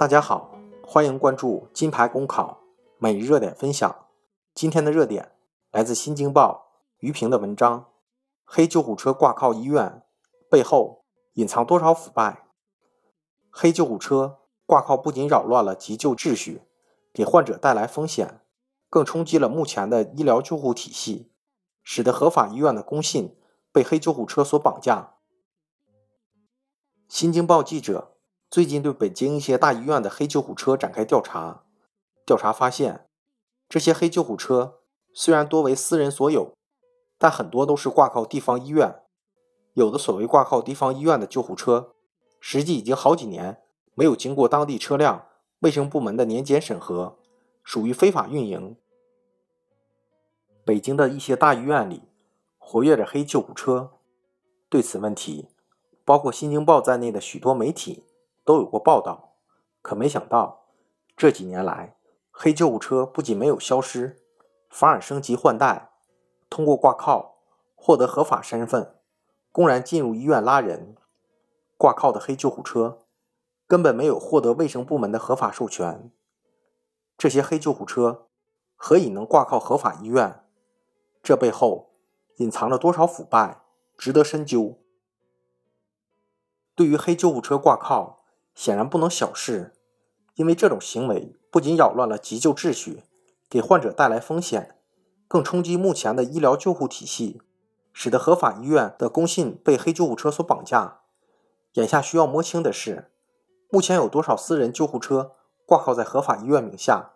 [0.00, 0.50] 大家好，
[0.82, 2.62] 欢迎关注金牌公考
[2.96, 4.06] 每日热点分享。
[4.54, 5.32] 今天的热点
[5.72, 7.84] 来自《新京报》于平的文章：
[8.42, 10.02] 黑救护车挂靠医院
[10.48, 11.04] 背后
[11.34, 12.46] 隐藏多少腐败？
[13.50, 16.62] 黑救护车挂靠不仅扰乱了急救秩序，
[17.12, 18.40] 给患者带来风险，
[18.88, 21.30] 更冲击了目前的医疗救护体系，
[21.82, 23.36] 使得合法医院的公信
[23.70, 25.16] 被黑救护车所绑架。
[27.06, 28.16] 新京报记者。
[28.50, 31.62] 最近对北京一些大医院的黑救护车展开调查，
[32.26, 33.06] 调查发现，
[33.68, 34.80] 这些黑救护车
[35.14, 36.52] 虽然多为私人所有，
[37.16, 39.02] 但很多都是挂靠地方医院。
[39.74, 41.92] 有的所谓挂靠地方医院的救护车，
[42.40, 43.62] 实际已经好几年
[43.94, 45.28] 没有经过当地车辆
[45.60, 47.18] 卫生部门的年检审核，
[47.62, 48.76] 属于非法运营。
[50.64, 52.02] 北京的一些大医院里
[52.58, 53.92] 活跃着黑救护车，
[54.68, 55.46] 对此问题，
[56.04, 58.06] 包括《新京报》在内的许多媒体。
[58.44, 59.34] 都有过报道，
[59.82, 60.66] 可没想到
[61.16, 61.96] 这几年来，
[62.30, 64.16] 黑救护车不仅没有消失，
[64.68, 65.90] 反而升级换代，
[66.48, 67.38] 通过挂靠
[67.74, 68.96] 获得合法身份，
[69.52, 70.96] 公然进入医院拉人。
[71.76, 73.06] 挂靠的黑救护车
[73.66, 76.12] 根本没有获得卫生部门的合法授权。
[77.16, 78.26] 这些黑救护车
[78.76, 80.44] 何以能挂靠合法医院？
[81.22, 81.94] 这背后
[82.36, 83.62] 隐藏了多少腐败，
[83.96, 84.78] 值得深究。
[86.74, 88.19] 对于黑救护车挂靠，
[88.60, 89.72] 显然不能小视，
[90.34, 93.04] 因为这种行为不仅扰乱了急救秩序，
[93.48, 94.76] 给患者带来风险，
[95.26, 97.40] 更冲击目前的医疗救护体系，
[97.94, 100.98] 使得合法医院的公信被黑救护车所绑架。
[101.72, 103.10] 眼下需要摸清的是，
[103.70, 105.32] 目前有多少私人救护车
[105.64, 107.12] 挂靠在合法医院名下？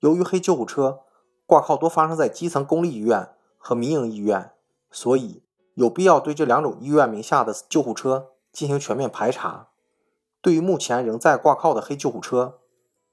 [0.00, 1.00] 由于黑救护车
[1.46, 4.52] 挂靠多发生在基层公立医院和民营医院，
[4.90, 9.70] 所以有必要对这两种医院名下的救护车进行全面排查。
[10.40, 12.58] 对于目前仍在挂靠的黑救护车，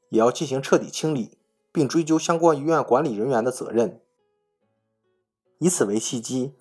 [0.10, 1.38] 也要进行彻底清理，
[1.72, 4.02] 并追究相关医院管理人员的责任。
[5.60, 6.54] 以此为契机，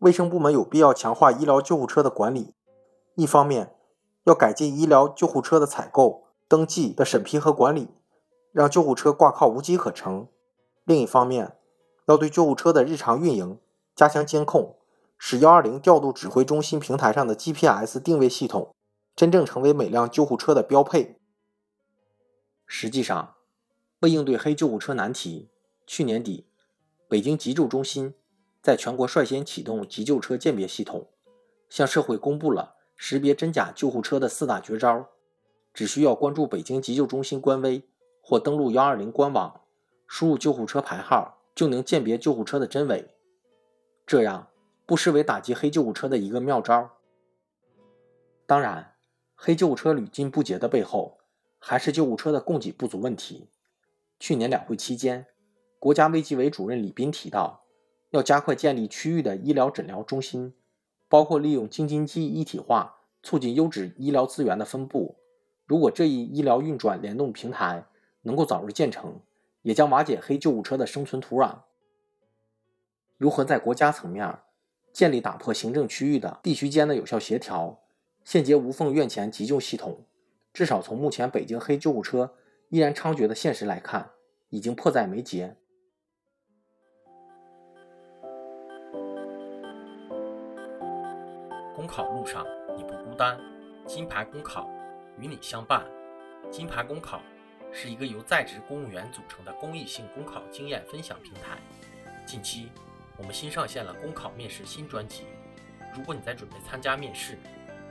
[0.00, 2.54] 卫生部门有必要强化医疗救护车的管理。
[3.14, 3.74] 一方面，
[4.24, 7.88] 要改进医疗救护车的采购、登记的审批和管理，
[8.52, 10.26] 让救护车挂靠无机可乘；
[10.84, 11.56] 另一方面，
[12.06, 13.58] 要对救护车的日常运营
[13.94, 14.76] 加强监控，
[15.16, 18.74] 使幺二零调度指挥中心平台上的 GPS 定位系统。
[19.14, 21.18] 真正成为每辆救护车的标配。
[22.66, 23.34] 实际上，
[24.00, 25.50] 为应对黑救护车难题，
[25.86, 26.46] 去年底，
[27.06, 28.14] 北京急救中心
[28.62, 31.08] 在全国率先启动急救车鉴别系统，
[31.68, 35.10] 向社会公布了识别真假救护车的四大绝招。
[35.74, 37.82] 只需要关注北京急救中心官微
[38.22, 39.62] 或登录幺二零官网，
[40.06, 43.14] 输入救护车牌号，就能鉴别救护车的真伪。
[44.06, 44.48] 这样
[44.86, 46.96] 不失为打击黑救护车的一个妙招。
[48.46, 48.91] 当然。
[49.44, 51.18] 黑救护车屡禁不绝的背后，
[51.58, 53.48] 还是救护车的供给不足问题。
[54.20, 55.26] 去年两会期间，
[55.80, 57.64] 国家卫计委主任李斌提到，
[58.10, 60.54] 要加快建立区域的医疗诊疗中心，
[61.08, 65.16] 包括利用京津冀一体化，促进优质医疗资源的分布。
[65.66, 67.84] 如果这一医疗运转联动平台
[68.20, 69.18] 能够早日建成，
[69.62, 71.62] 也将瓦解黑救护车的生存土壤。
[73.18, 74.38] 如何在国家层面
[74.92, 77.80] 建立打破行政区域的地区间的有效协调？
[78.24, 80.04] 现结无缝院前急救系统，
[80.52, 82.34] 至少从目前北京黑救护车
[82.68, 84.10] 依然猖獗的现实来看，
[84.48, 85.56] 已经迫在眉睫。
[91.74, 92.46] 公考路上
[92.76, 93.38] 你不孤单，
[93.86, 94.70] 金牌公考
[95.18, 95.84] 与你相伴。
[96.50, 97.20] 金牌公考
[97.72, 101.58] 是一个由在职公务员组成的公益性公考经验分享平台。
[102.24, 102.70] 近期，
[103.16, 105.24] 我们新上线了公考面试新专辑。
[105.94, 107.36] 如果你在准备参加面试，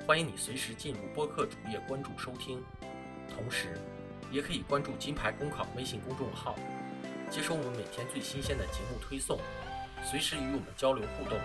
[0.05, 2.61] 欢迎你随时进入播客主页关注收听，
[3.29, 3.77] 同时
[4.31, 6.55] 也可以关注金牌公考微信公众号，
[7.29, 9.39] 接收我们每天最新鲜的节目推送，
[10.03, 11.39] 随时与我们交流互动。